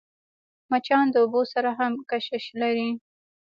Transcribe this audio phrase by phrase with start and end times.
[0.71, 2.89] مچان د اوبو سره هم کشش لري